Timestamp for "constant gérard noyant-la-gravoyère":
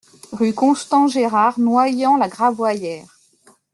0.55-3.19